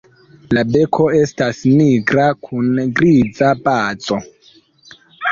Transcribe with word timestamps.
La 0.57 0.61
beko 0.75 1.03
estas 1.17 1.59
nigra 1.81 2.23
kun 2.47 2.79
griza 3.01 3.51
bazo. 3.67 4.17